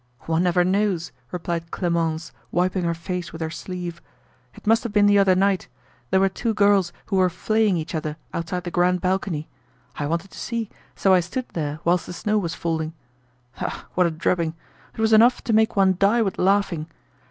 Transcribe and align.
"One 0.21 0.41
never 0.41 0.63
knows!" 0.63 1.11
replied 1.31 1.69
Clemence, 1.69 2.31
wiping 2.51 2.85
her 2.85 2.95
face 2.95 3.31
with 3.31 3.39
her 3.39 3.51
sleeve. 3.51 4.01
"It 4.55 4.65
must 4.65 4.81
have 4.81 4.91
been 4.91 5.05
the 5.05 5.19
other 5.19 5.35
night. 5.35 5.67
There 6.09 6.19
were 6.19 6.27
two 6.27 6.55
girls 6.55 6.91
who 7.05 7.17
were 7.17 7.29
flaying 7.29 7.77
each 7.77 7.93
other 7.93 8.17
outside 8.33 8.63
the 8.63 8.71
'Grand 8.71 8.99
Balcony.' 8.99 9.47
I 9.99 10.07
wanted 10.07 10.31
to 10.31 10.39
see, 10.39 10.71
so 10.95 11.13
I 11.13 11.19
stood 11.19 11.49
there 11.49 11.81
whilst 11.83 12.07
the 12.07 12.13
snow 12.13 12.39
was 12.39 12.55
falling. 12.55 12.93
Ah, 13.59 13.85
what 13.93 14.07
a 14.07 14.09
drubbing! 14.09 14.55
It 14.97 15.01
was 15.01 15.13
enough 15.13 15.43
to 15.43 15.53
make 15.53 15.75
one 15.75 15.97
die 15.99 16.23
with 16.23 16.39
laughing. 16.39 16.87